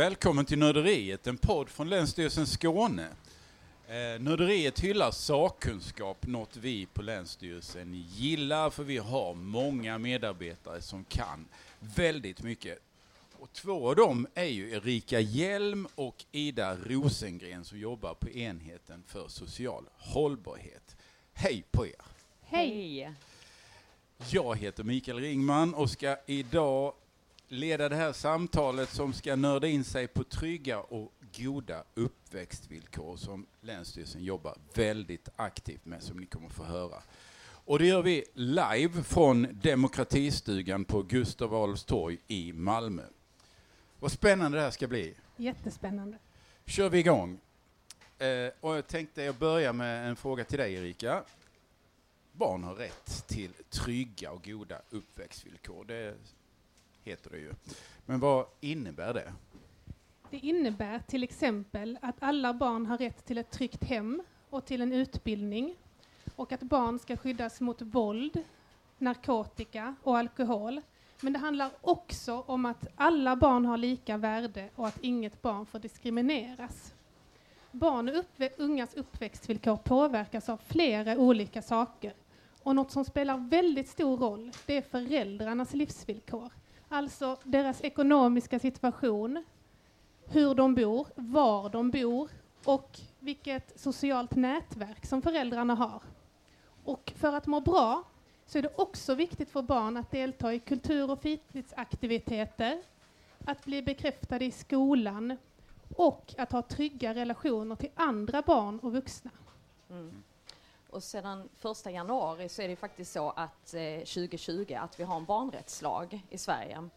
[0.00, 3.08] Välkommen till Nörderiet, en podd från Länsstyrelsen Skåne.
[3.88, 11.04] Eh, Nörderiet hyllar sakkunskap, något vi på Länsstyrelsen gillar för vi har många medarbetare som
[11.04, 11.48] kan
[11.80, 12.78] väldigt mycket.
[13.38, 19.02] Och två av dem är ju Erika Hjelm och Ida Rosengren som jobbar på enheten
[19.06, 20.96] för social hållbarhet.
[21.32, 22.04] Hej på er!
[22.42, 23.12] Hej!
[24.30, 26.92] Jag heter Mikael Ringman och ska idag
[27.52, 33.46] leda det här samtalet som ska nörda in sig på trygga och goda uppväxtvillkor som
[33.60, 37.02] Länsstyrelsen jobbar väldigt aktivt med som ni kommer få höra.
[37.64, 43.02] Och det gör vi live från Demokratistugan på Gustav Adolfs torg i Malmö.
[44.00, 45.14] Vad spännande det här ska bli.
[45.36, 46.18] Jättespännande.
[46.66, 47.40] Kör vi igång.
[48.18, 51.22] Eh, och jag tänkte jag börja med en fråga till dig Erika.
[52.32, 55.84] Barn har rätt till trygga och goda uppväxtvillkor.
[55.84, 56.14] Det
[57.04, 57.52] heter det ju.
[58.06, 59.32] Men vad innebär det?
[60.30, 64.80] Det innebär till exempel att alla barn har rätt till ett tryggt hem och till
[64.80, 65.76] en utbildning
[66.36, 68.44] och att barn ska skyddas mot våld,
[68.98, 70.80] narkotika och alkohol.
[71.20, 75.66] Men det handlar också om att alla barn har lika värde och att inget barn
[75.66, 76.94] får diskrimineras.
[77.72, 82.12] Barn och uppvä ungas uppväxtvillkor påverkas av flera olika saker.
[82.62, 86.50] Och något som spelar väldigt stor roll, det är föräldrarnas livsvillkor.
[86.92, 89.44] Alltså deras ekonomiska situation,
[90.24, 92.30] hur de bor, var de bor
[92.64, 96.02] och vilket socialt nätverk som föräldrarna har.
[96.84, 98.02] Och för att må bra
[98.46, 102.82] så är det också viktigt för barn att delta i kultur och fritidsaktiviteter,
[103.44, 105.36] att bli bekräftade i skolan
[105.96, 109.30] och att ha trygga relationer till andra barn och vuxna.
[109.90, 110.22] Mm.
[110.92, 115.16] Och sedan första januari så är det faktiskt så att eh, 2020 att vi har
[115.16, 116.88] en barnrättslag i Sverige.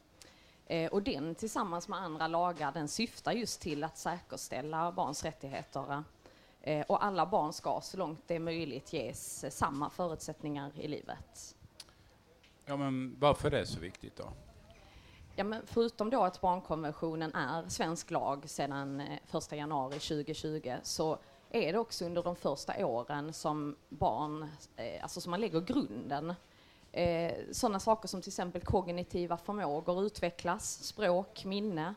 [0.65, 6.03] Eh, och den tillsammans med andra lagar den syftar just till att säkerställa barns rättigheter.
[6.61, 11.55] Eh, och alla barn ska så långt det är möjligt ges samma förutsättningar i livet.
[12.65, 14.33] Ja, men varför är det så viktigt då?
[15.35, 21.19] Ja, men förutom då att barnkonventionen är svensk lag sedan 1 eh, januari 2020 så
[21.53, 26.33] är det också under de första åren som barn, eh, alltså som man lägger grunden.
[26.91, 31.93] Eh, Sådana saker som till exempel kognitiva förmågor utvecklas, språk, minne,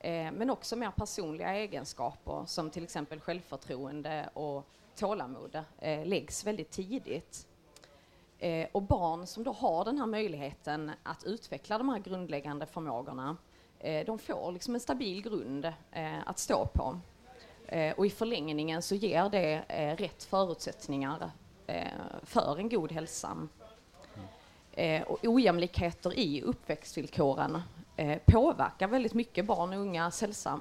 [0.00, 6.70] eh, men också mer personliga egenskaper som till exempel självförtroende och tålamod eh, läggs väldigt
[6.70, 7.46] tidigt.
[8.38, 13.36] Eh, och barn som då har den här möjligheten att utveckla de här grundläggande förmågorna,
[13.78, 17.00] eh, de får liksom en stabil grund eh, att stå på.
[17.72, 21.30] Eh, och i förlängningen så ger det eh, rätt förutsättningar
[21.66, 21.86] eh,
[22.22, 23.48] för en god hälsa.
[25.06, 27.62] och ojämlikheter i uppväxtvillkoren
[28.24, 30.60] påverkar väldigt mycket barn och ungas hälsa.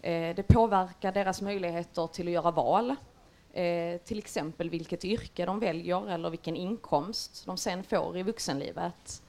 [0.00, 2.94] det påverkar deras möjligheter till att göra val,
[4.04, 9.22] till exempel vilket yrke de väljer eller vilken inkomst de sen får i vuxenlivet.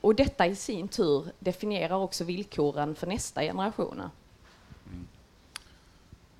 [0.00, 4.02] och detta i sin tur definierar också villkoren för nästa generation.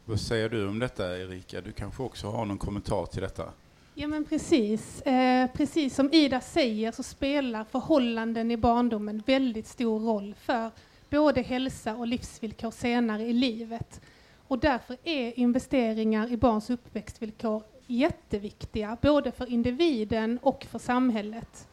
[0.05, 1.61] Vad säger du om detta Erika?
[1.61, 3.53] Du kanske också har någon kommentar till detta?
[3.95, 5.03] Ja men precis.
[5.03, 10.71] Eh, precis som Ida säger så spelar förhållanden i barndomen väldigt stor roll för
[11.11, 14.01] både hälsa och livsvillkor senare i livet.
[14.49, 21.69] Och därför är investeringar i barns uppväxtvillkor jätteviktiga, både för individen och för samhället.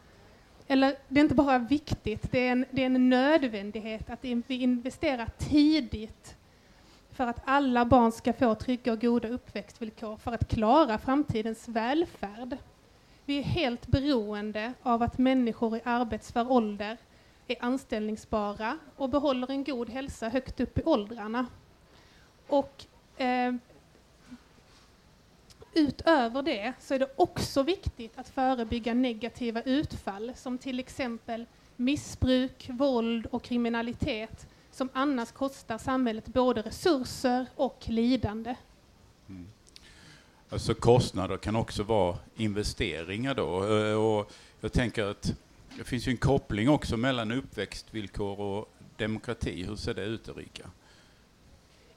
[0.66, 4.42] Eller det är inte bara viktigt, det är en, det är en nödvändighet att vi
[4.48, 6.36] investerar tidigt
[7.18, 12.56] för att alla barn ska få trygga och goda uppväxtvillkor för att klara framtidens välfärd.
[13.24, 16.96] Vi är helt beroende av att människor i arbetsför ålder
[17.46, 21.46] är anställningsbara och behåller en god hälsa högt upp i åldrarna.
[22.46, 22.84] Och
[23.16, 23.54] eh,
[25.74, 32.70] utöver det så är det också viktigt att förebygga negativa utfall som till exempel missbruk,
[32.70, 34.46] våld och kriminalitet
[34.78, 38.54] som annars kostar samhället både resurser och lidande.
[39.28, 39.46] Mm.
[40.50, 43.76] Alltså kostnader kan också vara investeringar då.
[43.78, 45.34] Eh, och jag tänker att
[45.76, 49.64] det finns ju en koppling också mellan uppväxtvillkor och demokrati.
[49.64, 50.70] Hur ser det ut Erika?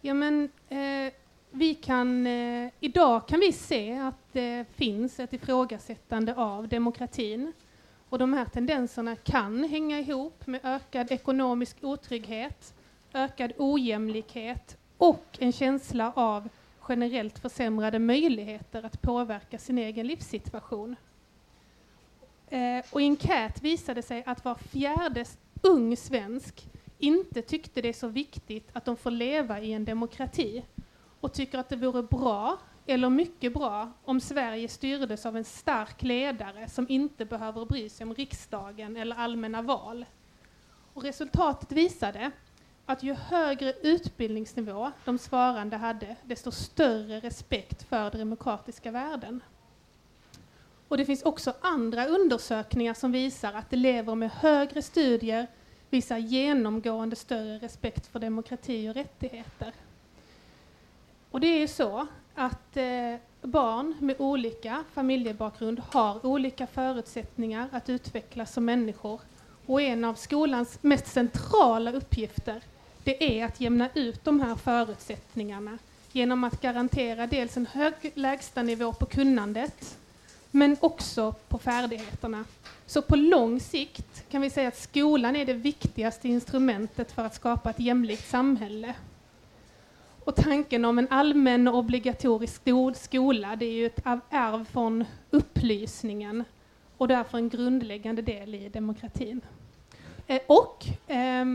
[0.01, 1.13] Ja men eh,
[1.51, 7.53] vi kan, eh, idag kan vi se att det finns ett ifrågasättande av demokratin.
[8.11, 12.73] Och de här tendenserna kan hänga ihop med ökad ekonomisk otrygghet,
[13.13, 16.49] ökad ojämlikhet och en känsla av
[16.89, 20.95] generellt försämrade möjligheter att påverka sin egen livssituation.
[22.47, 25.25] Eh, och I en enkät visade sig att var fjärde
[25.61, 26.67] ung svensk
[26.97, 30.63] inte tyckte det är så viktigt att de får leva i en demokrati
[31.19, 36.03] och tycker att det vore bra, eller mycket bra, om Sverige styrdes av en stark
[36.03, 40.05] ledare som inte behöver bry sig om riksdagen eller allmänna val.
[40.93, 42.31] Och resultatet visade
[42.85, 49.43] att ju högre utbildningsnivå de svarande hade, desto större respekt för demokratiska värden.
[50.87, 55.47] Och det finns också andra undersökningar som visar att elever med högre studier
[55.89, 59.73] visar genomgående större respekt för demokrati och rättigheter.
[61.31, 67.89] Och det är ju så att eh, barn med olika familjebakgrund har olika förutsättningar att
[67.89, 69.21] utvecklas som människor.
[69.65, 72.61] Och en av skolans mest centrala uppgifter
[73.03, 75.77] det är att jämna ut de här förutsättningarna
[76.11, 79.97] genom att garantera dels en hög lägstanivå på kunnandet
[80.51, 82.45] men också på färdigheterna.
[82.85, 87.35] Så på lång sikt kan vi säga att skolan är det viktigaste instrumentet för att
[87.35, 88.93] skapa ett jämlikt samhälle.
[90.31, 92.61] Och tanken om en allmän och obligatorisk
[92.93, 96.43] skola, det är ju ett arv från upplysningen
[96.97, 99.41] och därför en grundläggande del i demokratin.
[100.27, 101.45] Eh, och eh,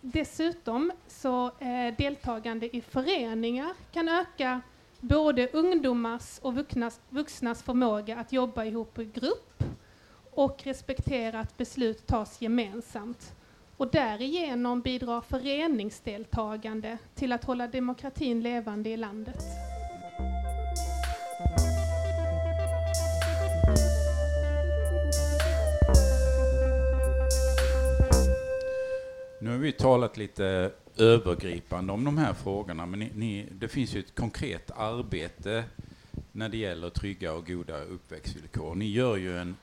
[0.00, 4.60] dessutom så eh, deltagande i föreningar kan öka
[5.00, 9.62] både ungdomars och vuxnas, vuxnas förmåga att jobba ihop i grupp
[10.30, 13.32] och respektera att beslut tas gemensamt.
[13.80, 19.44] Och därigenom bidrar föreningsdeltagande till att hålla demokratin levande i landet.
[29.40, 33.94] Nu har vi talat lite övergripande om de här frågorna, men ni, ni, det finns
[33.94, 35.64] ju ett konkret arbete
[36.32, 38.74] när det gäller trygga och goda uppväxtvillkor.
[38.74, 39.56] Ni gör ju en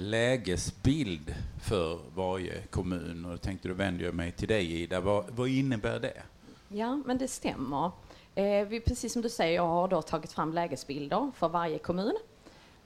[0.00, 5.00] lägesbild för varje kommun och då tänkte då vänder jag mig till dig Ida.
[5.00, 6.22] Vad, vad innebär det?
[6.68, 7.90] Ja, men det stämmer.
[8.34, 12.16] Eh, vi, precis som du säger, jag har då tagit fram lägesbilder för varje kommun.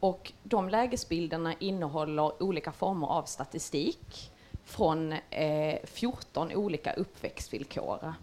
[0.00, 4.32] Och de lägesbilderna innehåller olika former av statistik
[4.64, 8.14] från eh, 14 olika uppväxtvillkor.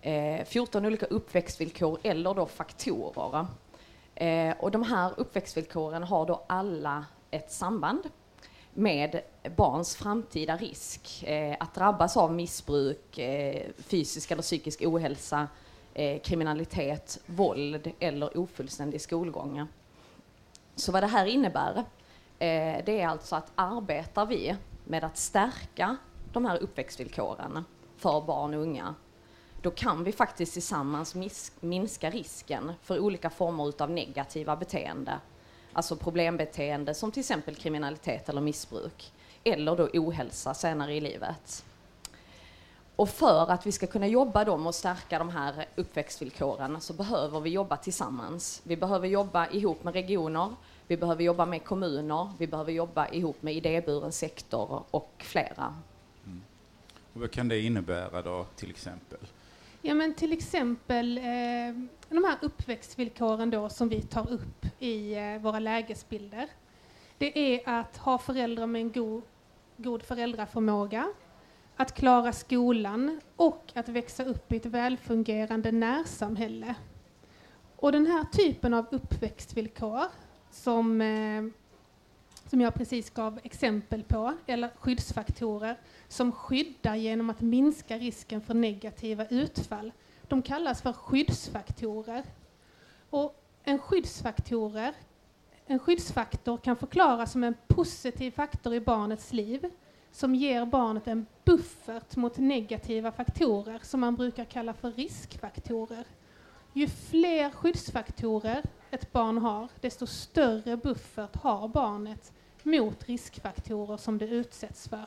[0.00, 3.46] Eh, 14 olika uppväxtvillkor eller då faktorer.
[4.14, 8.02] Eh, och de här uppväxtvillkoren har då alla ett samband
[8.80, 9.20] med
[9.56, 15.48] barns framtida risk eh, att drabbas av missbruk, eh, fysisk eller psykisk ohälsa,
[15.94, 19.66] eh, kriminalitet, våld eller ofullständig skolgång.
[20.76, 21.78] Så vad det här innebär,
[22.38, 25.96] eh, det är alltså att arbetar vi med att stärka
[26.32, 27.64] de här uppväxtvillkoren
[27.96, 28.94] för barn och unga,
[29.62, 31.14] då kan vi faktiskt tillsammans
[31.60, 35.20] minska risken för olika former av negativa beteende.
[35.72, 39.12] Alltså problembeteende som till exempel kriminalitet eller missbruk.
[39.44, 41.64] Eller då ohälsa senare i livet.
[42.96, 46.92] Och för att vi ska kunna jobba dem med att stärka de här uppväxtvillkoren så
[46.92, 48.62] behöver vi jobba tillsammans.
[48.64, 50.54] Vi behöver jobba ihop med regioner,
[50.86, 55.74] vi behöver jobba med kommuner, vi behöver jobba ihop med idéburen sektor och flera.
[56.26, 56.42] Mm.
[57.12, 59.18] Och vad kan det innebära då till exempel?
[59.82, 61.24] Ja men till exempel eh,
[62.08, 66.48] de här uppväxtvillkoren då som vi tar upp i eh, våra lägesbilder.
[67.18, 69.22] Det är att ha föräldrar med en god,
[69.76, 71.08] god föräldraförmåga,
[71.76, 76.74] att klara skolan och att växa upp i ett välfungerande närsamhälle.
[77.76, 80.04] Och den här typen av uppväxtvillkor
[80.50, 81.42] som, eh,
[82.50, 85.78] som jag precis gav exempel på, eller skyddsfaktorer
[86.08, 89.92] som skyddar genom att minska risken för negativa utfall.
[90.28, 92.24] De kallas för skyddsfaktorer.
[93.10, 94.94] Och en, skyddsfaktorer,
[95.66, 99.70] en skyddsfaktor kan förklaras som en positiv faktor i barnets liv
[100.12, 106.04] som ger barnet en buffert mot negativa faktorer som man brukar kalla för riskfaktorer.
[106.72, 112.32] Ju fler skyddsfaktorer ett barn har, desto större buffert har barnet
[112.64, 115.06] mot riskfaktorer som det utsätts för.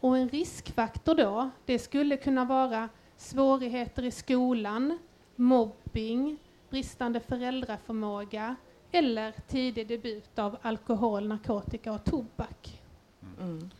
[0.00, 4.98] Och en riskfaktor då, det skulle kunna vara svårigheter i skolan,
[5.36, 6.38] mobbing,
[6.70, 8.56] bristande föräldraförmåga
[8.92, 12.82] eller tidig debut av alkohol, narkotika och tobak.
[13.40, 13.70] Mm.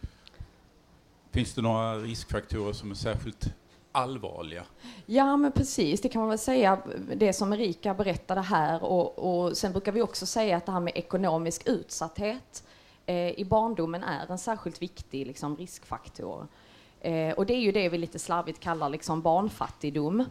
[1.31, 3.55] Finns det några riskfaktorer som är särskilt
[3.93, 4.65] allvarliga.
[5.07, 6.01] Ja, men precis.
[6.01, 6.79] Det kan man väl säga,
[7.17, 8.85] det som Erika berättade här.
[8.85, 12.65] Och, och sen brukar vi också säga att det här med ekonomisk utsatthet
[13.09, 16.47] eh, i barndomen är en särskilt viktig liksom, riskfaktor.
[17.01, 20.25] Eh, och det är ju det vi lite slarvigt kallar liksom, barnfattigdom.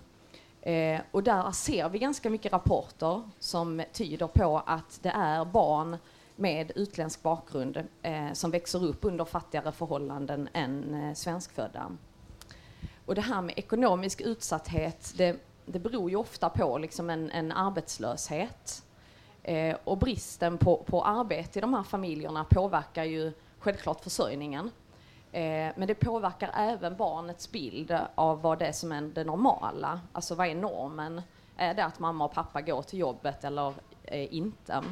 [0.61, 5.97] Eh, och där ser vi ganska mycket rapporter som tyder på att det är barn
[6.35, 11.91] med utländsk bakgrund eh, som växer upp under fattigare förhållanden än eh, svenskfödda.
[13.05, 17.51] Och det här med ekonomisk utsatthet, det, det beror ju ofta på liksom en, en
[17.51, 18.83] arbetslöshet.
[19.47, 24.71] Eh, och bristen på, på arbete i de här familjerna påverkar ju självklart försörjningen.
[25.31, 29.99] Eh, men det påverkar även barnets bild av vad det är som är det normala.
[30.13, 31.21] Alltså vad är normen?
[31.57, 33.73] Är det att mamma och pappa går till jobbet eller
[34.03, 34.83] eh, inte?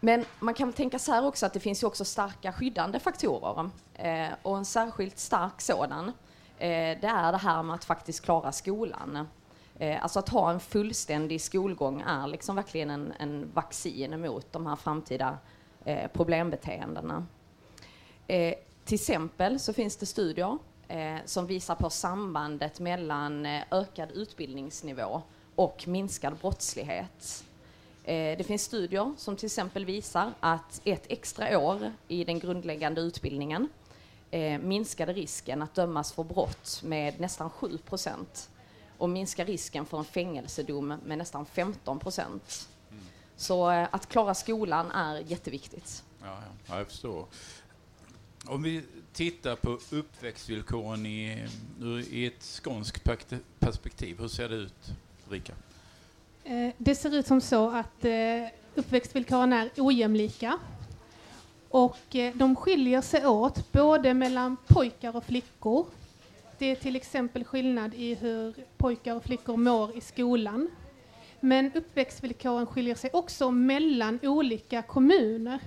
[0.00, 3.70] Men man kan tänka så här också att det finns ju också starka skyddande faktorer.
[3.94, 6.08] Eh, och en särskilt stark sådan,
[6.58, 9.28] eh, det är det här med att faktiskt klara skolan.
[9.78, 14.66] Eh, alltså att ha en fullständig skolgång är liksom verkligen en, en vaccin mot de
[14.66, 15.38] här framtida
[15.84, 17.26] eh, problembeteendena.
[18.26, 24.10] Eh, till exempel så finns det studier eh, som visar på sambandet mellan eh, ökad
[24.10, 25.22] utbildningsnivå
[25.54, 27.44] och minskad brottslighet.
[28.04, 33.00] Eh, det finns studier som till exempel visar att ett extra år i den grundläggande
[33.00, 33.68] utbildningen
[34.30, 38.48] eh, minskade risken att dömas för brott med nästan 7 procent
[39.02, 42.68] och minskar risken för en fängelsedom med nästan 15 procent.
[42.90, 43.02] Mm.
[43.36, 46.04] Så eh, att klara skolan är jätteviktigt.
[46.22, 47.26] Ja, ja, jag förstår.
[48.46, 48.82] Om vi
[49.12, 51.48] tittar på uppväxtvillkoren i,
[52.10, 53.04] i ett skånskt
[53.58, 54.92] perspektiv, hur ser det ut,
[55.28, 55.52] Rika?
[56.44, 58.12] Eh, det ser ut som så att eh,
[58.74, 60.58] uppväxtvillkoren är ojämlika.
[61.68, 65.86] Och de skiljer sig åt både mellan pojkar och flickor.
[66.62, 70.70] Det är till exempel skillnad i hur pojkar och flickor mår i skolan.
[71.40, 75.60] Men uppväxtvillkoren skiljer sig också mellan olika kommuner.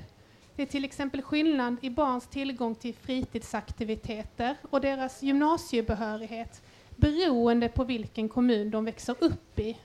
[0.56, 6.62] Det är till exempel skillnad i barns tillgång till fritidsaktiviteter och deras gymnasiebehörighet
[6.96, 9.78] beroende på vilken kommun de växer upp i.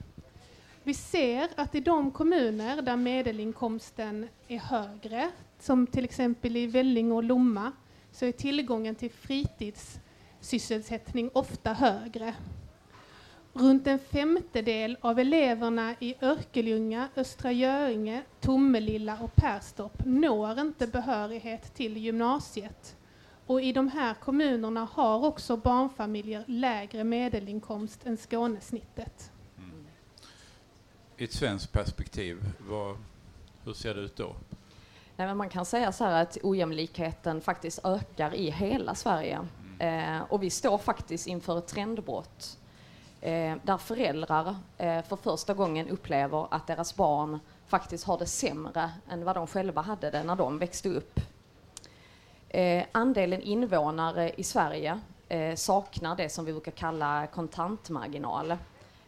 [0.82, 7.14] Vi ser att i de kommuner där medelinkomsten är högre, som till exempel i Vellinge
[7.14, 7.72] och Lomma,
[8.12, 9.10] så är tillgången till
[10.40, 12.34] fritidssysselsättning ofta högre.
[13.52, 21.74] Runt en femtedel av eleverna i Örkelljunga, Östra Göinge, Tomelilla och Perstorp når inte behörighet
[21.74, 22.96] till gymnasiet.
[23.46, 29.32] Och i de här kommunerna har också barnfamiljer lägre medelinkomst än Skånesnittet
[31.16, 32.96] i ett svenskt perspektiv, vad,
[33.64, 34.36] hur ser det ut då?
[35.16, 39.40] Nej, men man kan säga så här att ojämlikheten faktiskt ökar i hela Sverige.
[39.80, 42.58] Eh, och vi står faktiskt inför ett trendbrott
[43.20, 48.90] eh, där föräldrar eh, för första gången upplever att deras barn faktiskt har det sämre
[49.10, 51.20] än vad de själva hade det när de växte upp.
[52.48, 58.56] Eh, andelen invånare i Sverige eh, saknar det som vi brukar kalla kontantmarginal.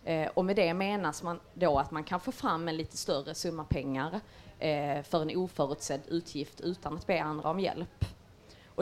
[0.05, 3.35] Eh, och med det menas man då att man kan få fram en lite större
[3.35, 4.21] summa pengar
[4.59, 8.05] eh, för en oförutsedd utgift utan att be andra om hjälp.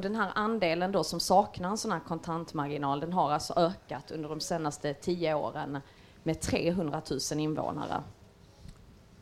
[0.01, 4.11] Och den här andelen då som saknar en sån här kontantmarginal, den har alltså ökat
[4.11, 5.79] under de senaste tio åren
[6.23, 8.03] med 300 000 invånare.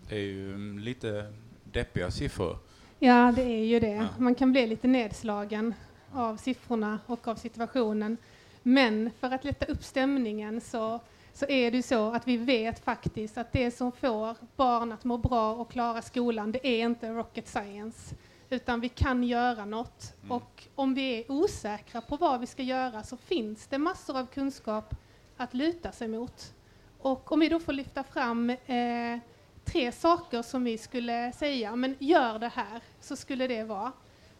[0.08, 1.32] Det är ju lite
[1.64, 2.58] deppiga siffror.
[2.99, 3.94] Ja, det är ju det.
[3.94, 4.06] Ja.
[4.18, 5.75] Man kan bli lite nedslagen
[6.12, 8.16] av siffrorna och av situationen.
[8.62, 11.00] Men för att lätta upp stämningen så
[11.32, 15.16] så är det så att vi vet faktiskt att det som får barn att må
[15.16, 18.14] bra och klara skolan, det är inte rocket science,
[18.50, 20.14] utan vi kan göra något.
[20.20, 20.32] Mm.
[20.32, 24.26] Och om vi är osäkra på vad vi ska göra så finns det massor av
[24.26, 24.94] kunskap
[25.36, 26.54] att luta sig mot.
[26.98, 29.18] Och om vi då får lyfta fram eh,
[29.64, 33.92] tre saker som vi skulle säga, men gör det här, så skulle det vara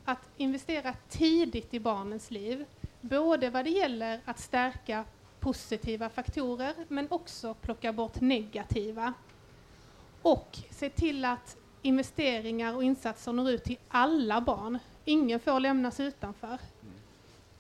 [0.04, 2.64] att investera tidigt i barnens liv,
[3.00, 5.04] både vad det gäller att stärka
[5.40, 9.12] positiva faktorer men också plocka bort negativa.
[10.22, 14.78] Och se till att investeringar och insatser når ut till alla barn.
[15.04, 16.58] Ingen får lämnas utanför.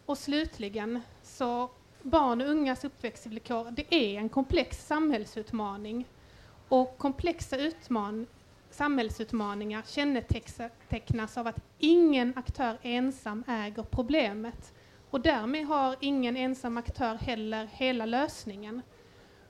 [0.06, 1.70] Och slutligen, så
[2.02, 6.06] barn och ungas uppväxtvillkor, det är en komplex samhällsutmaning.
[6.68, 8.26] Och komplexa utman
[8.70, 14.72] samhällsutmaningar kännetecknas av att ingen aktör ensam äger problemet.
[15.10, 18.82] Och därmed har ingen ensam aktör heller hela lösningen.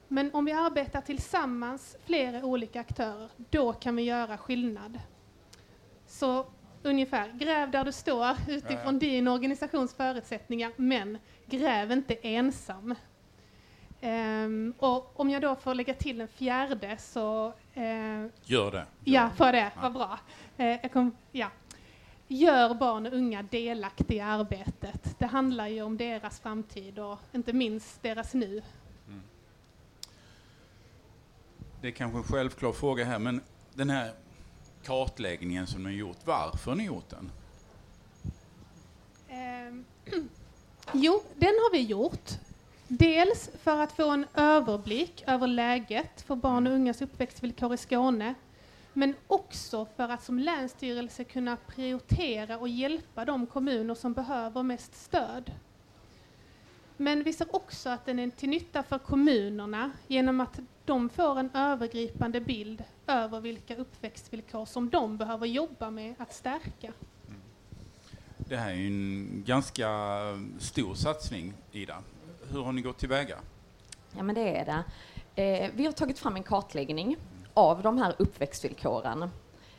[0.08, 5.00] Men om vi arbetar tillsammans, flera olika aktörer, då kan vi göra skillnad.
[6.06, 6.46] Så
[6.82, 8.98] ungefär, gräv där du står utifrån ja, ja.
[8.98, 12.94] din organisations förutsättningar, men gräv inte ensam.
[14.00, 17.46] Um, och om jag då får lägga till en fjärde så...
[17.76, 18.86] Uh, Gör det.
[19.04, 19.80] Ja, för det, ja.
[19.82, 20.18] vad bra.
[20.60, 21.48] Uh, kom, ja.
[22.28, 25.18] Gör barn och unga delaktiga i arbetet.
[25.18, 28.62] Det handlar ju om deras framtid och inte minst deras nu.
[29.06, 29.22] Mm.
[31.80, 33.40] Det är kanske en självklar fråga här, men
[33.74, 34.12] den här
[34.84, 37.30] kartläggningen som ni har gjort, varför har ni gjort den?
[39.30, 39.84] Um,
[40.92, 42.30] Jo, den har vi gjort.
[42.88, 48.34] Dels för att få en överblick över läget för barn och ungas uppväxtvillkor i Skåne,
[48.92, 54.96] men också för att som länsstyrelse kunna prioritera och hjälpa de kommuner som behöver mest
[54.96, 55.52] stöd.
[56.96, 61.38] Men vi ser också att den är till nytta för kommunerna genom att de får
[61.38, 66.92] en övergripande bild över vilka uppväxtvillkor som de behöver jobba med att stärka.
[68.36, 69.88] Det här är en ganska
[70.58, 71.96] stor satsning, Ida.
[72.50, 73.36] Hur har ni gått tillväga?
[74.16, 74.84] Ja, men det är det.
[75.42, 77.16] Eh, vi har tagit fram en kartläggning
[77.54, 79.30] av de här uppväxtvillkoren.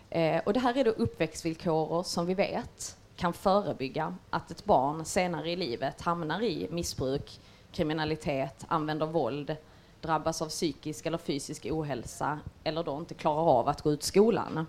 [0.10, 5.06] Eh, och det här är då uppväxtvillkor som vi vet kan förebygga att ett barn
[5.06, 7.40] senare i livet hamnar i missbruk,
[7.72, 9.58] kriminalitet, använder våld,
[10.02, 14.66] drabbas av psykisk eller fysisk ohälsa eller då inte klarar av att gå ut skolan.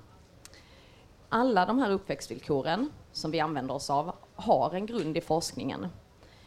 [1.28, 5.86] Alla de här uppväxtvillkoren som vi använder oss av har en grund i forskningen,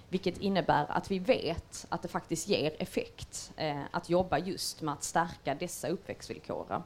[0.09, 4.93] vilket innebär att vi vet att det faktiskt ger effekt eh, att jobba just med
[4.93, 6.83] att stärka dessa uppväxtvillkor.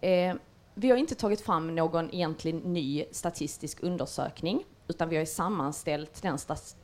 [0.00, 0.34] Eh,
[0.74, 6.38] vi har inte tagit fram någon egentlig ny statistisk undersökning, utan vi har sammanställt den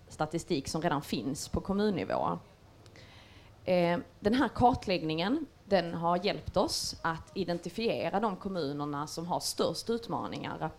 [0.08, 2.38] statistik som redan finns på kommunnivå.
[3.64, 9.90] Eh, den här kartläggningen den har hjälpt oss att identifiera de kommunerna som har störst
[9.90, 10.70] utmaningar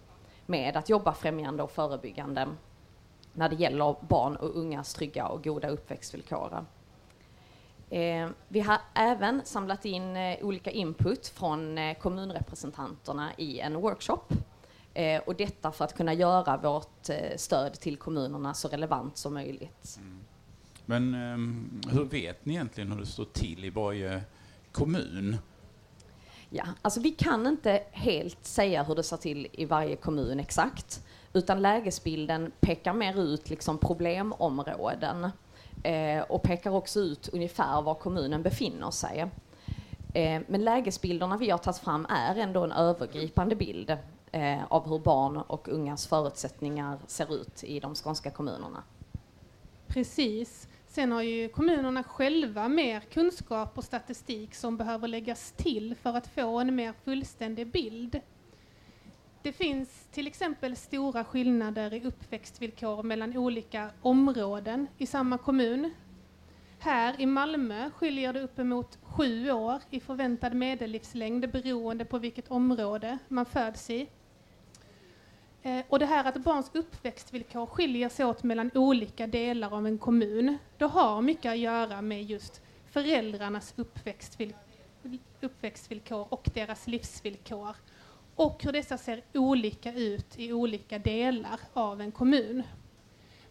[0.45, 2.47] med att jobba främjande och förebyggande
[3.33, 6.65] när det gäller barn och ungas trygga och goda uppväxtvillkor.
[7.89, 14.33] Eh, vi har även samlat in eh, olika input från eh, kommunrepresentanterna i en workshop.
[14.93, 19.33] Eh, och detta för att kunna göra vårt eh, stöd till kommunerna så relevant som
[19.33, 19.97] möjligt.
[19.99, 20.19] Mm.
[20.85, 24.21] Men ehm, hur vet ni egentligen hur det står till i varje
[24.71, 25.37] kommun?
[26.49, 31.03] Ja, alltså vi kan inte helt säga hur det står till i varje kommun exakt,
[31.33, 35.29] utan lägesbilden pekar mer ut liksom problemområden
[35.83, 39.19] eh, och pekar också ut ungefär var kommunen befinner sig.
[40.13, 43.97] Eh, men lägesbilderna vi har tagit fram är ändå en övergripande bild
[44.31, 48.83] eh, av hur barn och ungas förutsättningar ser ut i de skånska kommunerna.
[49.87, 50.67] Precis.
[50.93, 56.27] Sen har ju kommunerna själva mer kunskap och statistik som behöver läggas till för att
[56.27, 58.19] få en mer fullständig bild.
[59.41, 65.93] Det finns till exempel stora skillnader i uppväxtvillkor mellan olika områden i samma kommun.
[66.79, 73.17] Här i Malmö skiljer det uppemot sju år i förväntad medellivslängd beroende på vilket område
[73.27, 74.09] man föds i.
[75.65, 79.97] Eh, och det här att barns uppväxtvillkor skiljer sig åt mellan olika delar av en
[79.97, 83.73] kommun, det har mycket att göra med just föräldrarnas
[85.41, 87.75] uppväxtvillkor och deras livsvillkor
[88.35, 92.63] och hur dessa ser olika ut i olika delar av en kommun.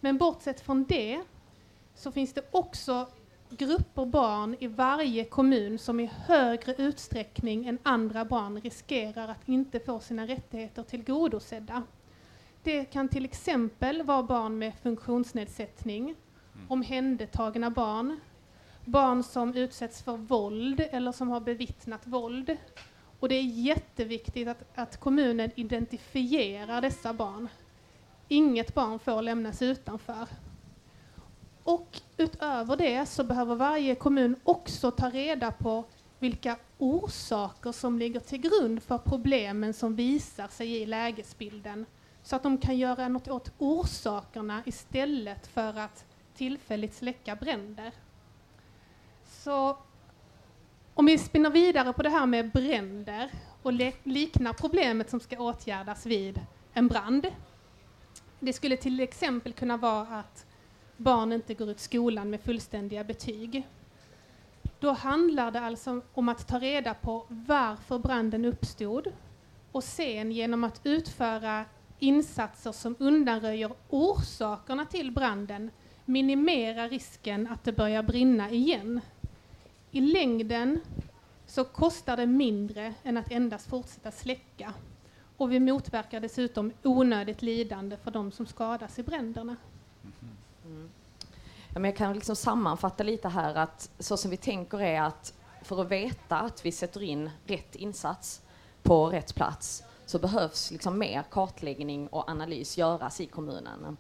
[0.01, 1.20] Men bortsett från det
[1.94, 3.07] så finns det också
[3.51, 9.81] grupper barn i varje kommun som i högre utsträckning än andra barn riskerar att inte
[9.81, 11.83] få sina rättigheter tillgodosedda.
[12.64, 16.66] Det kan till exempel vara barn med funktionsnedsättning, mm.
[16.68, 18.20] omhändertagna barn,
[18.85, 22.57] barn som utsätts för våld eller som har bevittnat våld.
[23.20, 27.48] Och det är jätteviktigt att, att kommunen identifierar dessa barn.
[28.29, 30.27] Inget barn får lämnas utanför.
[31.64, 35.85] Och utöver det så behöver varje kommun också ta reda på
[36.18, 41.87] vilka orsaker som ligger till grund för problemen som visar sig i lägesbilden
[42.22, 46.04] så att de kan göra något åt orsakerna istället för att
[46.35, 47.92] tillfälligt släcka bränder.
[49.24, 49.76] Så
[50.94, 53.30] om vi spinner vidare på det här med bränder
[53.62, 56.40] och liknar problemet som ska åtgärdas vid
[56.72, 57.26] en brand.
[58.40, 60.46] Det skulle till exempel kunna vara att
[60.96, 63.68] barn inte går ut skolan med fullständiga betyg.
[64.80, 69.12] Då handlar det alltså om att ta reda på varför branden uppstod
[69.72, 71.64] och sen genom att utföra
[72.02, 75.70] insatser som undanröjer orsakerna till branden
[76.04, 79.00] minimera risken att det börjar brinna igen.
[79.90, 80.80] I längden
[81.46, 84.74] så kostar det mindre än att endast fortsätta släcka.
[85.36, 89.56] Och vi motverkar dessutom onödigt lidande för de som skadas i bränderna.
[90.64, 90.90] Mm.
[91.68, 95.34] Ja, men jag kan liksom sammanfatta lite här att så som vi tänker är att
[95.62, 98.42] för att veta att vi sätter in rätt insats
[98.82, 103.96] på rätt plats så behövs liksom mer kartläggning och analys göras i kommunen.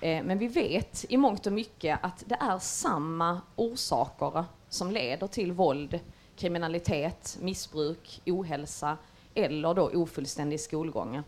[0.00, 5.26] Eh, men vi vet i mångt och mycket att det är samma orsaker som leder
[5.26, 6.00] till våld,
[6.36, 8.96] kriminalitet, missbruk, ohälsa
[9.34, 11.22] eller då ofullständig skolgång.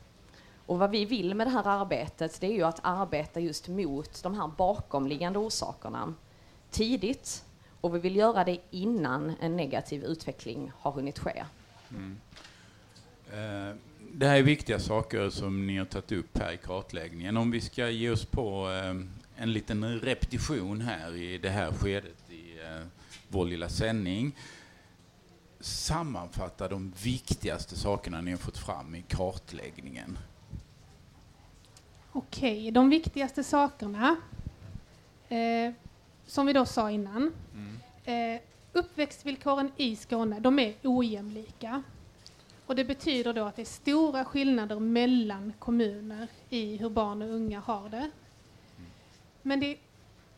[0.66, 4.22] Och vad vi vill med det här arbetet, det är ju att arbeta just mot
[4.22, 6.14] de här bakomliggande orsakerna
[6.70, 7.44] tidigt.
[7.80, 11.44] Och vi vill göra det innan en negativ utveckling har hunnit ske.
[11.90, 12.20] Mm.
[13.32, 13.74] Eh,
[14.14, 17.36] det här är viktiga saker som ni har tagit upp här i kartläggningen.
[17.36, 22.30] Om vi ska ge oss på eh, en liten repetition här i det här skedet
[22.30, 22.86] i eh,
[23.28, 24.36] vår lilla sändning.
[25.60, 30.18] Sammanfatta de viktigaste sakerna ni har fått fram i kartläggningen.
[32.12, 34.16] Okej, de viktigaste sakerna,
[35.28, 35.72] eh,
[36.26, 37.32] som vi då sa innan.
[37.54, 38.34] Mm.
[38.34, 38.40] Eh,
[38.72, 41.82] uppväxtvillkoren i Skåne, de är ojämlika.
[42.72, 47.28] Och det betyder då att det är stora skillnader mellan kommuner i hur barn och
[47.28, 48.10] unga har det.
[49.42, 49.78] Men det är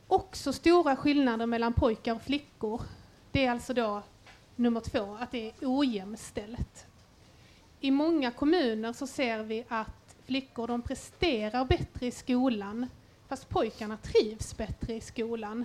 [0.06, 2.80] också stora skillnader mellan pojkar och flickor.
[3.30, 4.02] Det är alltså då
[4.56, 6.86] nummer två, att det är ojämställt.
[7.80, 12.86] I många kommuner så ser vi att flickor de presterar bättre i skolan
[13.28, 15.64] fast pojkarna trivs bättre i skolan.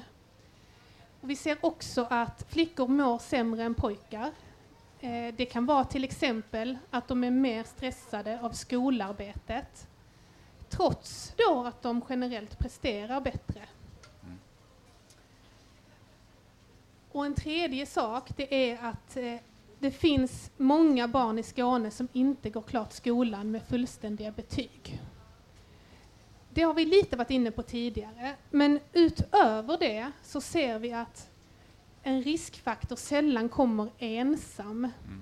[1.22, 4.32] Och vi ser också att flickor mår sämre än pojkar.
[5.02, 9.88] Eh, det kan vara till exempel att de är mer stressade av skolarbetet
[10.70, 13.62] trots då att de generellt presterar bättre.
[17.12, 19.36] Och en tredje sak det är att eh,
[19.80, 25.02] det finns många barn i Skåne som inte går klart skolan med fullständiga betyg.
[26.50, 31.29] Det har vi lite varit inne på tidigare, men utöver det så ser vi att
[32.04, 34.92] en riskfaktor sällan kommer ensam.
[35.06, 35.22] Mm.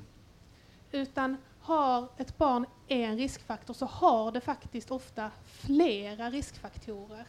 [0.91, 7.25] Utan har ett barn en riskfaktor så har det faktiskt ofta flera riskfaktorer.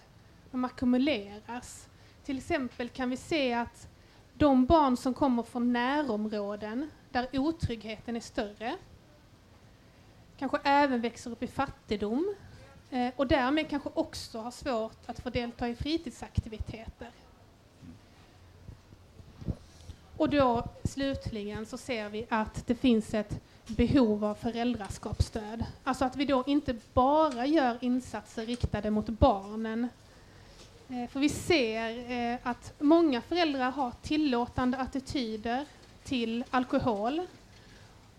[0.51, 1.89] De ackumuleras.
[2.25, 3.89] Till exempel kan vi se att
[4.35, 8.77] de barn som kommer från närområden där otryggheten är större
[10.39, 12.35] kanske även växer upp i fattigdom
[12.91, 17.11] eh, och därmed kanske också har svårt att få delta i fritidsaktiviteter.
[20.19, 25.65] Och då slutligen så ser vi att det finns ett behov av föräldraskapsstöd.
[25.85, 29.89] Alltså att vi då inte bara gör insatser riktade mot barnen.
[30.89, 35.65] Eh, för vi ser eh, att många föräldrar har tillåtande attityder
[36.05, 37.27] till alkohol.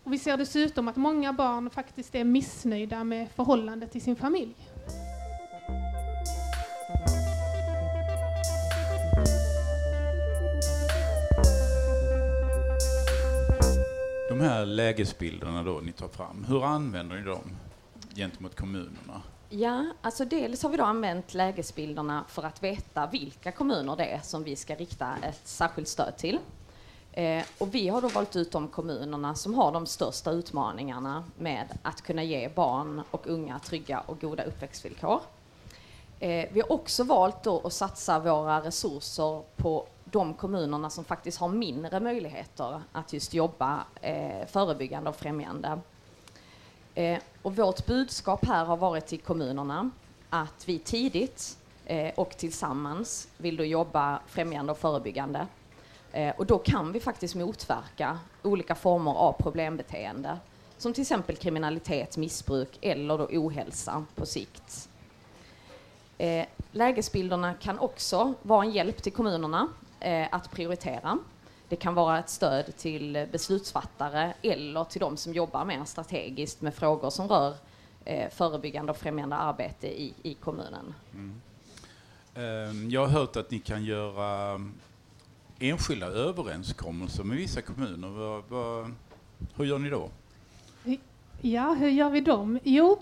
[0.03, 4.55] Och vi ser dessutom att många barn faktiskt är missnöjda med förhållandet till sin familj.
[14.39, 17.57] De här lägesbilderna då ni tar fram, hur använder ni dem
[18.15, 19.21] gentemot kommunerna?
[19.49, 24.19] Ja, alltså dels har vi då använt lägesbilderna för att veta vilka kommuner det är
[24.19, 26.39] som vi ska rikta ett särskilt stöd till.
[27.11, 31.77] Eh, och vi har då valt ut de kommunerna som har de största utmaningarna med
[31.81, 35.21] att kunna ge barn och unga trygga och goda uppväxtvillkor.
[36.19, 41.39] Eh, vi har också valt då att satsa våra resurser på de kommunerna som faktiskt
[41.39, 45.79] har mindre möjligheter att just jobba eh, förebyggande och främjande.
[46.95, 49.89] Eh, och vårt budskap här har varit till kommunerna
[50.29, 55.47] att vi tidigt eh, och tillsammans vill då jobba främjande och förebyggande.
[56.11, 60.37] Eh, och då kan vi faktiskt motverka olika former av problembeteende
[60.77, 64.89] som till exempel kriminalitet, missbruk eller då ohälsa på sikt.
[66.17, 69.67] Eh, lägesbilderna kan också vara en hjälp till kommunerna
[69.99, 71.17] eh, att prioritera.
[71.69, 76.73] Det kan vara ett stöd till beslutsfattare eller till de som jobbar mer strategiskt med
[76.73, 77.55] frågor som rör
[78.05, 80.93] eh, förebyggande och främjande arbete i, i kommunen.
[81.13, 81.41] Mm.
[82.35, 84.61] Um, jag har hört att ni kan göra
[85.59, 88.43] enskilda överenskommelser med vissa kommuner.
[89.55, 90.09] Hur gör ni då?
[91.41, 92.59] Ja, hur gör vi dem?
[92.63, 92.99] Jo,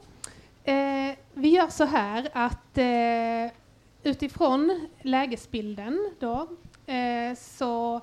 [0.63, 3.57] eh, vi gör så här att eh,
[4.03, 6.47] utifrån lägesbilden då
[6.88, 8.02] Eh, så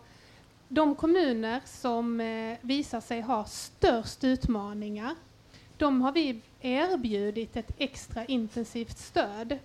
[0.69, 5.15] de kommuner som eh, visar sig ha störst utmaningar,
[5.77, 9.59] de har vi erbjudit ett extra intensivt stöd.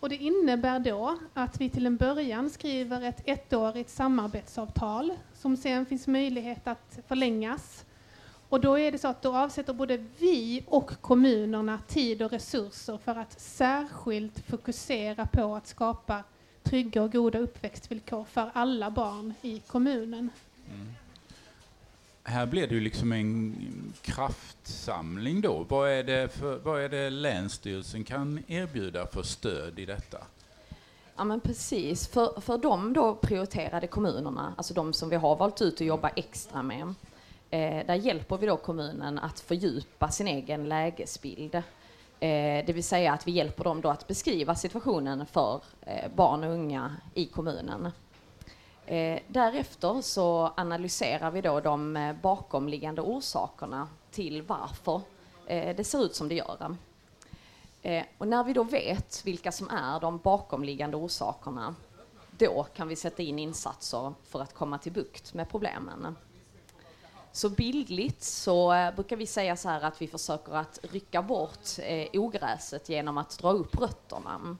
[0.00, 5.86] Och det innebär då att vi till en början skriver ett ettårigt samarbetsavtal som sen
[5.86, 7.84] finns möjlighet att förlängas.
[8.48, 12.98] Och då är det så att då avsätter både vi och kommunerna tid och resurser
[12.98, 16.22] för att särskilt fokusera på att skapa
[16.62, 20.30] trygga och goda uppväxtvillkor för alla barn i kommunen.
[20.74, 20.94] Mm.
[22.24, 23.54] Här blir det ju liksom en
[24.02, 25.66] kraftsamling då.
[25.68, 30.18] Vad är, det för, vad är det Länsstyrelsen kan erbjuda för stöd i detta?
[31.16, 35.62] Ja men precis, för, för de då prioriterade kommunerna, alltså de som vi har valt
[35.62, 36.94] ut att jobba extra med,
[37.50, 41.62] eh, där hjälper vi då kommunen att fördjupa sin egen lägesbild
[42.22, 46.44] Eh, det vill säga att vi hjälper dem då att beskriva situationen för eh, barn
[46.44, 47.92] och unga i kommunen.
[48.86, 55.00] Eh, därefter så analyserar vi då de eh, bakomliggande orsakerna till varför
[55.46, 56.76] eh, det ser ut som det gör.
[57.82, 61.74] Eh, och när vi då vet vilka som är de bakomliggande orsakerna,
[62.30, 66.16] då kan vi sätta in insatser för att komma till bukt med problemen.
[67.34, 71.68] Så bildligt så eh, brukar vi säga så här att vi försöker att rycka bort
[71.78, 74.56] eh, ogräset genom att dra upp rötterna.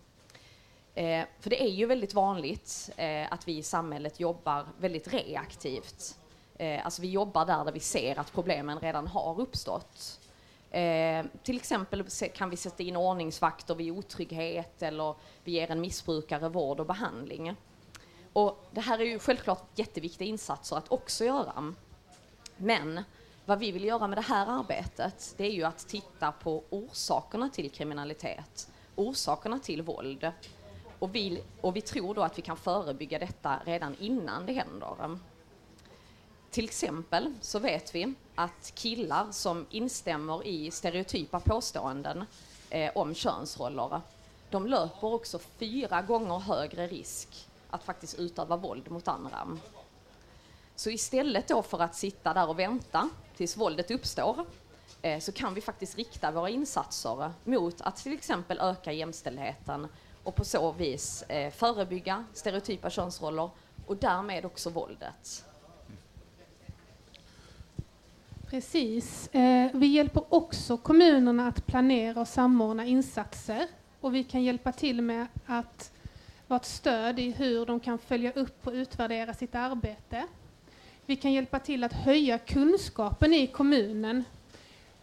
[0.94, 6.18] Eh, för det är ju väldigt vanligt eh, att vi i samhället jobbar väldigt reaktivt.
[6.58, 10.20] Eh, alltså vi jobbar där, där vi ser att problemen redan har uppstått.
[10.70, 12.04] Eh, till exempel
[12.34, 17.56] kan vi sätta in ordningsvakter vid otrygghet eller vi ger en missbrukare vård och behandling.
[18.32, 21.74] Och det här är ju självklart jätteviktiga insatser att också göra.
[22.62, 23.04] Men
[23.46, 27.48] vad vi vill göra med det här arbetet, det är ju att titta på orsakerna
[27.48, 30.32] till kriminalitet, orsakerna till våld.
[30.98, 35.18] Och vi, och vi tror då att vi kan förebygga detta redan innan det händer.
[36.50, 42.24] Till exempel så vet vi att killar som instämmer i stereotypa påståenden
[42.70, 44.00] eh, om könsroller,
[44.50, 49.58] de löper också fyra gånger högre risk att faktiskt utöva våld mot andra.
[50.82, 54.46] Så istället då för att sitta där och vänta tills våldet uppstår
[55.02, 59.88] eh, så kan vi faktiskt rikta våra insatser mot att till exempel öka jämställdheten
[60.22, 63.50] och på så vis eh, förebygga stereotypa könsroller
[63.86, 65.44] och därmed också våldet.
[68.46, 69.28] Precis.
[69.28, 73.66] Eh, vi hjälper också kommunerna att planera och samordna insatser
[74.00, 75.92] och vi kan hjälpa till med att
[76.46, 80.26] vara ett stöd i hur de kan följa upp och utvärdera sitt arbete.
[81.06, 84.24] Vi kan hjälpa till att höja kunskapen i kommunen.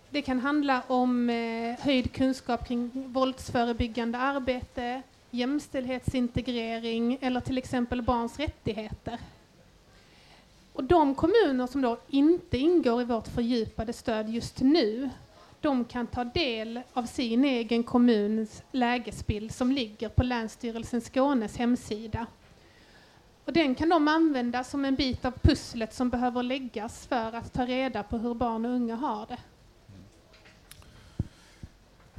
[0.10, 8.40] Det kan handla om eh, höjd kunskap kring våldsförebyggande arbete, jämställdhetsintegrering eller till exempel barns
[8.40, 9.20] rättigheter.
[10.74, 15.10] Och de kommuner som då inte ingår i vårt fördjupade stöd just nu,
[15.62, 22.26] de kan ta del av sin egen kommuns lägesbild som ligger på Länsstyrelsen Skånes hemsida.
[23.50, 27.54] Och den kan de använda som en bit av pusslet som behöver läggas för att
[27.54, 29.38] ta reda på hur barn och unga har det.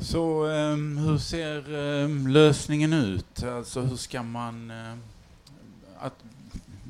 [0.05, 3.43] Så um, hur ser um, lösningen ut?
[3.43, 4.71] Alltså hur ska man...
[4.71, 4.97] Uh,
[5.99, 6.15] att,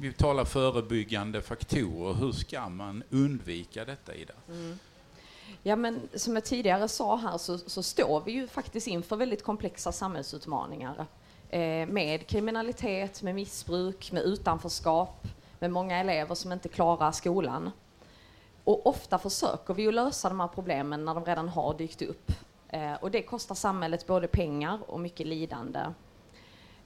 [0.01, 2.15] vi talar förebyggande faktorer.
[2.15, 4.35] Hur ska man undvika detta, Ida?
[4.49, 4.79] Mm.
[5.63, 9.43] Ja, men som jag tidigare sa här så, så, står vi ju faktiskt inför väldigt
[9.43, 11.07] komplexa samhällsutmaningar
[11.51, 15.27] eh, med kriminalitet, med missbruk, med utanförskap,
[15.59, 17.71] med många elever som inte klarar skolan.
[18.65, 22.33] Och ofta försöker vi ju lösa de här problemen när de redan har dykt upp.
[22.69, 25.81] Eh, och det kostar samhället både pengar och mycket lidande.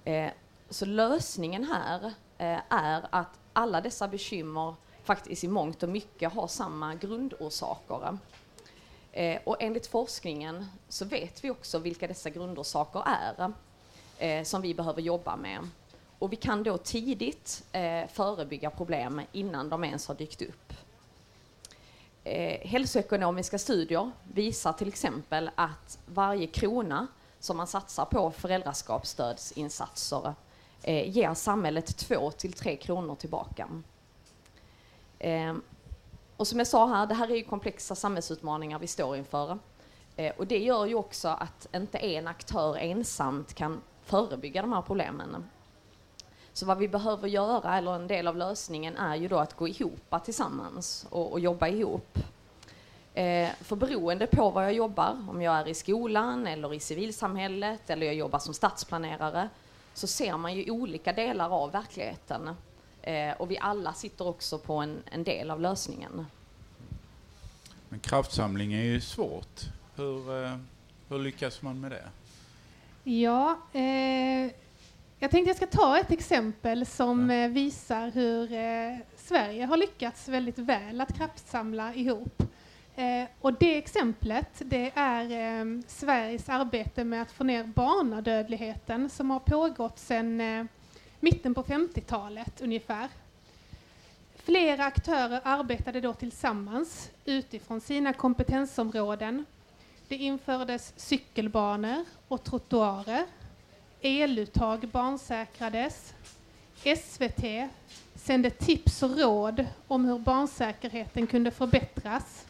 [0.05, 0.31] Eh,
[0.71, 2.05] så lösningen här
[2.39, 4.75] eh, är att alla dessa bekymmer
[5.05, 8.19] faktiskt i mångt och mycket har samma grundorsaker.
[9.13, 13.53] Eh, och enligt forskningen så vet vi också vilka dessa grundorsaker är
[14.19, 15.59] eh, som vi behöver jobba med.
[16.19, 20.73] Och vi kan då tidigt eh, förebygga problem innan de ens har dykt upp.
[22.25, 27.07] Eh, hälsoekonomiska studier visar till exempel att varje krona
[27.39, 30.35] som man satsar på föräldraskapsstödsinsatser
[30.83, 33.69] eh, ger samhället två till tre kronor tillbaka.
[35.19, 35.55] Eh,
[36.37, 39.59] och som jag sa här, det här är ju komplexa samhällsutmaningar vi står inför.
[40.17, 44.83] Eh, och det gör ju också att inte en aktör ensamt kan förebygga de här
[44.83, 45.45] problemen.
[46.53, 49.69] Så vad vi behöver göra, eller en del av lösningen, är ju då att gå
[49.69, 52.19] ihop tillsammans och, och jobba ihop.
[53.15, 57.91] Eh, för beroende på var jag jobbar, om jag är i skolan eller i civilsamhället
[57.91, 59.49] eller jag jobbar som stadsplanerare,
[59.95, 62.51] så ser man ju olika delar av verkligheten.
[63.03, 66.27] Eh, och vi alla sitter också på en, en del av lösningen.
[67.89, 69.61] Men kraftsamling är ju svårt.
[69.97, 70.57] Hur, eh,
[71.09, 72.09] hur lyckas man med det?
[73.07, 74.51] Ja, eh,
[75.19, 80.29] jag tänkte jag ska ta ett exempel som eh, visar hur eh, Sverige har lyckats
[80.29, 82.43] väldigt väl att kraftsamla ihop.
[82.97, 89.31] Eh, och det exemplet det är eh, Sveriges arbete med att få ner barnadödligheten som
[89.31, 90.65] har pågått sedan eh,
[91.21, 93.09] mitten på 50-talet ungefär.
[94.37, 99.45] Flera aktörer arbetade då tillsammans utifrån sina kompetensområden
[100.15, 103.25] det infördes cykelbanor och trottoarer.
[104.01, 106.15] Eluttag barnsäkrades.
[106.97, 107.71] SVT
[108.15, 112.47] sände tips och råd om hur barnsäkerheten kunde förbättras.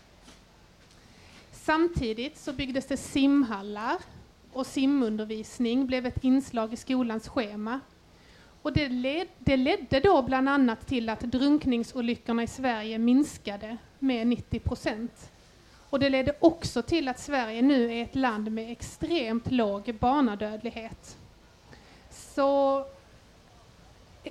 [1.53, 3.97] Samtidigt så byggdes det simhallar
[4.53, 7.81] och simundervisning blev ett inslag i skolans schema.
[8.63, 14.27] Och det, led, det ledde då bland annat till att drunkningsolyckorna i Sverige minskade med
[14.27, 15.31] 90 procent.
[15.95, 21.17] Och det ledde också till att Sverige nu är ett land med extremt låg barnadödlighet.
[22.11, 22.85] Så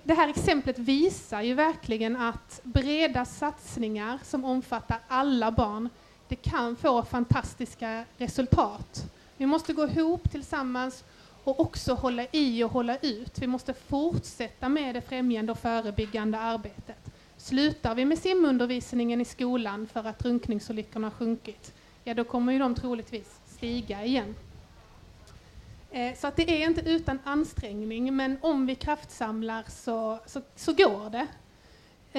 [0.03, 5.89] det här exemplet visar ju verkligen att breda satsningar som omfattar alla barn,
[6.27, 9.05] det kan få fantastiska resultat.
[9.37, 11.03] Vi måste gå ihop tillsammans
[11.43, 13.39] och också hålla i och hålla ut.
[13.39, 17.02] Vi måste fortsätta med det främjande och förebyggande arbetet.
[17.43, 22.59] Slutar vi med simundervisningen i skolan för att drunkningsolyckorna har sjunkit, ja då kommer ju
[22.59, 24.35] de troligtvis stiga igen.
[25.91, 30.73] Eh, så att det är inte utan ansträngning, men om vi kraftsamlar så, så, så
[30.73, 31.27] går det.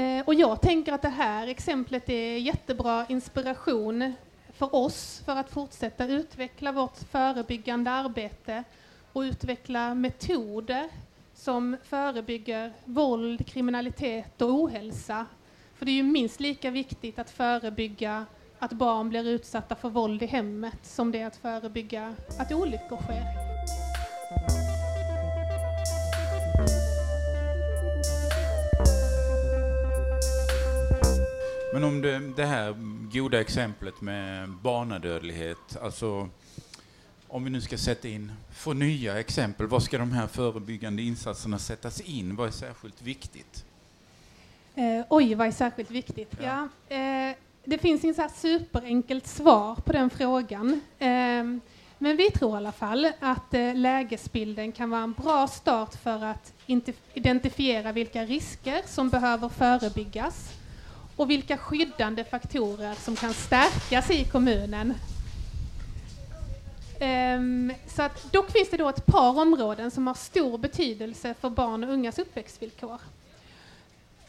[0.01, 4.15] Eh, och jag tänker att det här exemplet är jättebra inspiration
[4.53, 8.65] för oss för att fortsätta utveckla vårt förebyggande arbete
[9.13, 10.89] och utveckla metoder
[11.35, 15.27] som förebygger våld, kriminalitet och ohälsa.
[15.75, 18.27] För det är ju minst lika viktigt att förebygga
[18.59, 22.97] att barn blir utsatta för våld i hemmet som det är att förebygga att olyckor
[22.97, 23.45] sker.
[31.75, 32.75] Men om det, det här
[33.13, 36.29] goda exemplet med barnadödlighet, alltså
[37.35, 41.59] om vi nu ska sätta in, få nya exempel, var ska de här förebyggande insatserna
[41.59, 42.37] sättas in?
[42.37, 43.65] Vad är särskilt viktigt?
[44.75, 46.33] Eh, oj, vad är särskilt viktigt?
[46.41, 46.69] Ja.
[46.89, 50.81] ja eh, det finns inget superenkelt svar på den frågan.
[50.99, 51.09] Eh,
[51.99, 56.25] men vi tror i alla fall att eh, lägesbilden kan vara en bra start för
[56.25, 56.53] att
[57.15, 60.51] identifiera vilka risker som behöver förebyggas
[61.17, 64.95] och vilka skyddande faktorer som kan stärkas i kommunen.
[67.05, 71.51] Um, så att, dock finns det då ett par områden som har stor betydelse för
[71.51, 73.01] barn och ungas uppväxtvillkor.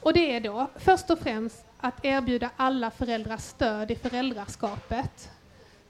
[0.01, 5.29] Och det är då först och främst att erbjuda alla föräldrar stöd i föräldraskapet.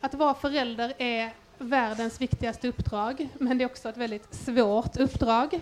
[0.02, 5.60] Att vara förälder är världens viktigaste uppdrag, men det är också ett väldigt svårt uppdrag.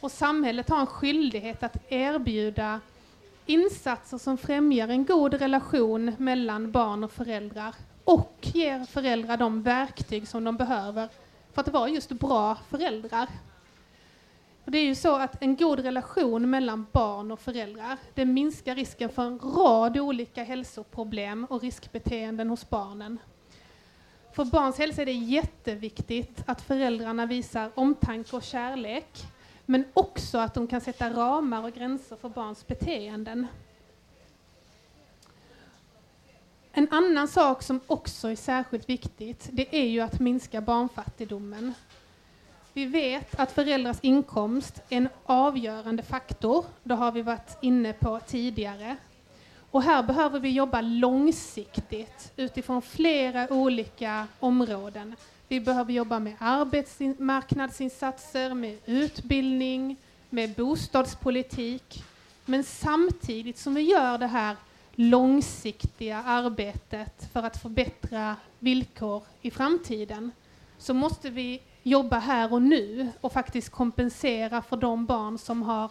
[0.00, 2.80] Och samhället har en skyldighet att erbjuda
[3.46, 10.28] insatser som främjar en god relation mellan barn och föräldrar och ger föräldrar de verktyg
[10.28, 11.08] som de behöver
[11.52, 13.28] för att vara just bra föräldrar.
[14.64, 18.74] Och det är ju så att en god relation mellan barn och föräldrar det minskar
[18.74, 23.18] risken för en rad olika hälsoproblem och riskbeteenden hos barnen.
[24.32, 29.26] För barns hälsa är det jätteviktigt att föräldrarna visar omtanke och kärlek
[29.66, 33.46] men också att de kan sätta ramar och gränser för barns beteenden.
[36.72, 41.74] En annan sak som också är särskilt viktigt, det är ju att minska barnfattigdomen.
[42.72, 48.20] Vi vet att föräldrars inkomst är en avgörande faktor, det har vi varit inne på
[48.26, 48.96] tidigare.
[49.70, 55.16] Och här behöver vi jobba långsiktigt utifrån flera olika områden.
[55.48, 59.96] Vi behöver jobba med arbetsmarknadsinsatser, med utbildning,
[60.30, 62.04] med bostadspolitik.
[62.44, 64.56] Men samtidigt som vi gör det här
[64.94, 70.30] långsiktiga arbetet för att förbättra villkor i framtiden
[70.78, 75.90] så måste vi jobba här och nu och faktiskt kompensera för de barn som har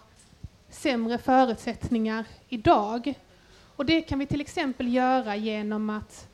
[0.70, 3.14] sämre förutsättningar idag.
[3.76, 6.28] Och det kan vi till exempel göra genom att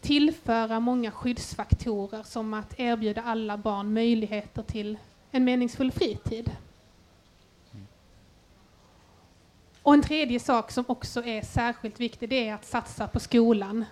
[0.00, 4.98] tillföra många skyddsfaktorer som att erbjuda alla barn möjligheter till
[5.30, 6.50] en meningsfull fritid.
[9.90, 13.84] Och en tredje sak som också är särskilt viktig det är att satsa på skolan.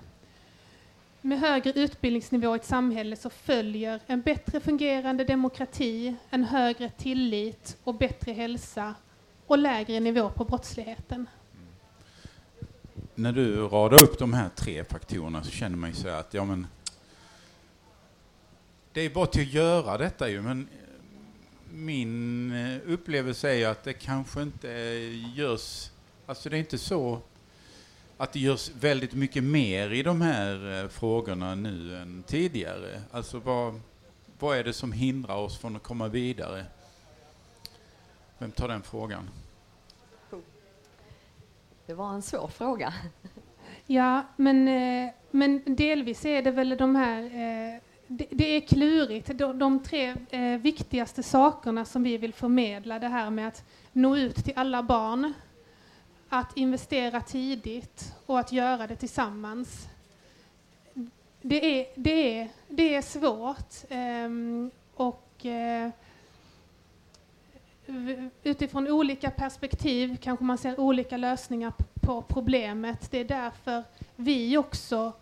[1.20, 7.76] Med högre utbildningsnivå i ett samhälle så följer en bättre fungerande demokrati, en högre tillit
[7.84, 8.94] och bättre hälsa
[9.46, 11.26] och lägre nivå på brottsligheten
[13.14, 16.44] när du radar upp de här tre faktorerna så känner man ju så att ja
[16.44, 16.66] men
[18.92, 20.68] det är bara till att göra detta ju men
[21.72, 24.68] min eh, upplevelse är att det kanske inte
[25.36, 25.90] görs,
[26.26, 27.20] alltså det är inte så
[28.16, 33.02] att det görs väldigt mycket mer i de här eh, frågorna nu än tidigare.
[33.10, 33.80] Alltså vad,
[34.38, 36.64] vad är det som hindrar oss från att komma vidare?
[38.38, 39.30] Vem tar den frågan?
[41.86, 42.94] Det var en svår fråga.
[43.86, 49.38] Ja, men, eh, men delvis är det väl de här eh, det, det är klurigt.
[49.38, 54.16] De, de tre eh, viktigaste sakerna som vi vill förmedla, det här med att nå
[54.16, 55.32] ut till alla barn,
[56.28, 59.88] att investera tidigt och att göra det tillsammans.
[61.42, 63.74] det, är, det, är, det är svårt.
[63.88, 64.28] Eh,
[64.94, 65.90] och eh,
[68.42, 73.10] utifrån olika perspektiv kanske man ser olika lösningar på problemet.
[73.10, 73.84] Det är därför
[74.16, 75.12] vi också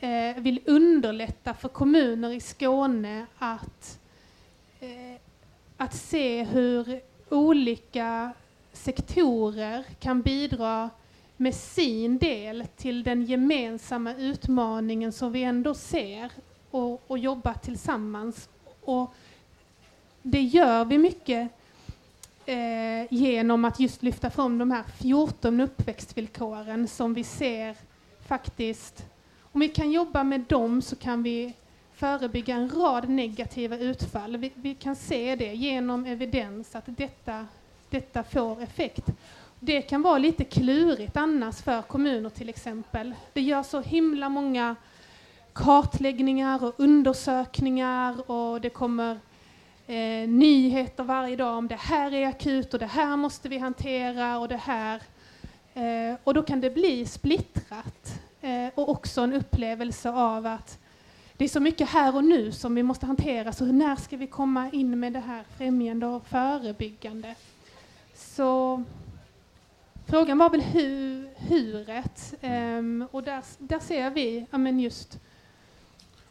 [0.00, 3.98] eh, vill underlätta för kommuner i Skåne att,
[4.80, 5.20] eh,
[5.76, 8.32] att se hur olika
[8.72, 10.90] sektorer kan bidra
[11.36, 16.32] med sin del till den gemensamma utmaningen som vi ändå ser
[16.70, 18.48] och, och jobba tillsammans.
[18.84, 19.14] Och
[20.22, 21.50] det gör vi mycket
[22.46, 27.76] eh, genom att just lyfta fram de här 14 uppväxtvillkoren som vi ser
[28.26, 29.04] faktiskt,
[29.56, 31.54] om vi kan jobba med dem så kan vi
[31.94, 34.36] förebygga en rad negativa utfall.
[34.36, 37.46] Vi, vi kan se det genom evidens att detta,
[37.90, 39.04] detta får effekt.
[39.60, 43.14] Det kan vara lite klurigt annars för kommuner till exempel.
[43.32, 44.76] Det gör så himla många
[45.52, 49.18] kartläggningar och undersökningar och det kommer
[49.86, 54.38] eh, nyheter varje dag om det här är akut och det här måste vi hantera
[54.38, 55.02] och det här.
[55.74, 60.78] Eh, och då kan det bli splittrat eh, och också en upplevelse av att
[61.36, 64.26] det är så mycket här och nu som vi måste hantera, så när ska vi
[64.26, 67.34] komma in med det här främjande och förebyggande?
[68.14, 68.82] Så
[70.06, 75.18] frågan var väl hu, huret, um, och där, där ser vi, ja men just...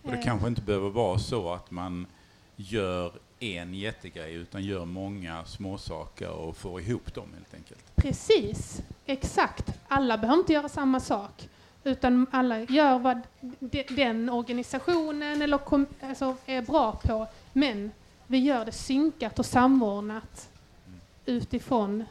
[0.02, 2.08] Och det kanske inte behöver vara så att man
[2.56, 7.96] gör en jättegrej utan gör många småsaker och får ihop dem helt enkelt.
[7.96, 9.74] Precis, exakt.
[9.88, 11.50] Alla behöver inte göra samma sak
[11.86, 13.22] utan alla gör vad
[13.60, 17.92] de, den organisationen eller kom, alltså är bra på men
[18.28, 20.50] vi gör det synkat och samordnat
[21.26, 22.04] utifrån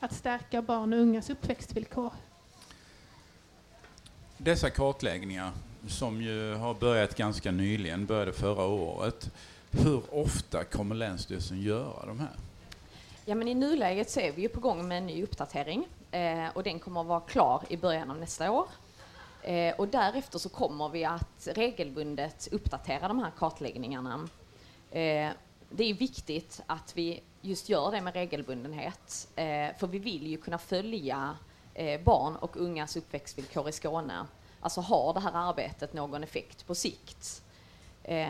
[0.00, 2.12] att stärka barn och ungas uppväxtvillkor.
[4.36, 5.50] Dessa kartläggningar
[5.88, 9.30] som ju har börjat ganska nyligen, började förra året,
[9.70, 12.36] hur ofta kommer Länsstyrelsen göra de här?
[13.24, 16.48] Ja, men I nuläget så är vi ju på gång med en ny uppdatering eh,
[16.54, 18.68] och den kommer att vara klar i början av nästa år.
[19.42, 24.28] Eh, och därefter så kommer vi att regelbundet uppdatera de här kartläggningarna.
[24.90, 25.30] Eh,
[25.70, 30.36] det är viktigt att vi just gör det med regelbundenhet, eh, för vi vill ju
[30.36, 31.36] kunna följa
[31.74, 34.26] eh, barn och ungas uppväxtvillkor i Skåne.
[34.60, 37.42] Alltså har det här arbetet någon effekt på sikt?
[38.02, 38.28] Eh,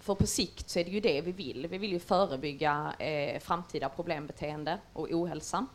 [0.00, 1.66] för på sikt så är det ju det vi vill.
[1.66, 5.66] Vi vill ju förebygga eh, framtida problembeteende och ohälsa.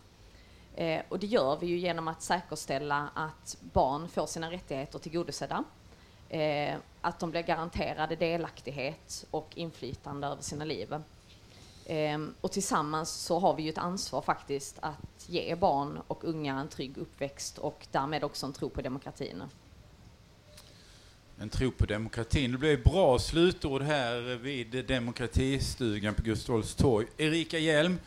[0.77, 5.63] Eh, och det gör vi ju genom att säkerställa att barn får sina rättigheter tillgodosedda.
[6.29, 10.95] Eh, att de blir garanterade delaktighet och inflytande över sina liv.
[11.85, 16.59] Eh, och tillsammans så har vi ju ett ansvar faktiskt att ge barn och unga
[16.59, 19.43] en trygg uppväxt och därmed också en tro på demokratin
[21.39, 22.51] en tro på demokratin.
[22.51, 27.07] Det blev bra slutord här vid demokratistugan på Gustavs torg.
[27.17, 27.99] Erika Hjelm,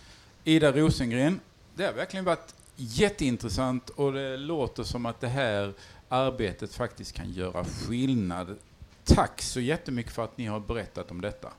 [0.45, 1.41] Ida Rosengren.
[1.75, 5.75] Det har verkligen varit jätteintressant och det låter som att det här
[6.09, 8.57] arbetet faktiskt kan göra skillnad.
[9.05, 11.53] Tack så jättemycket för att ni har berättat om detta.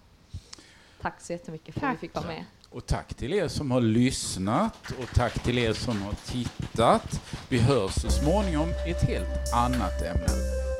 [1.01, 2.45] Tack så jättemycket för att vi fick vara med.
[2.69, 7.21] Och tack till er som har lyssnat och tack till er som har tittat.
[7.49, 10.27] Vi hörs så småningom i ett helt annat ämne.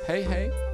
[0.08, 0.71] Hej hej!